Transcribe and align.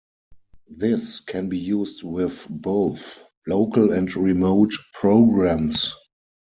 This 0.75 1.19
can 1.19 1.47
be 1.47 1.59
used 1.59 2.01
with 2.01 2.47
both 2.49 3.03
local 3.45 3.91
and 3.93 4.11
remote 4.15 4.73
programs. 4.95 5.93